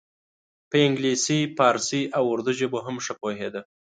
[0.69, 3.61] په انګلیسي پارسي او اردو ژبو هم ښه پوهیده.